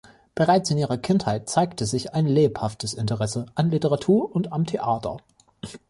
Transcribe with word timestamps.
Bereits 0.33 0.71
in 0.71 0.79
ihrer 0.79 0.97
Kindheit 0.97 1.47
zeigte 1.47 1.85
sich 1.85 2.15
ein 2.15 2.25
lebhaftes 2.25 2.95
Interesse 2.95 3.45
an 3.53 3.69
Literatur 3.69 4.33
und 4.33 4.51
am 4.51 4.65
Theater. 4.65 5.17